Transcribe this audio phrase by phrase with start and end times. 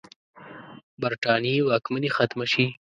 [1.01, 2.65] برټانیې واکمني ختمه شي.